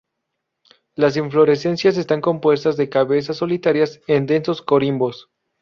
[0.95, 5.29] Las inflorescencias están compuestas de cabezas solitarias en densos corimbos.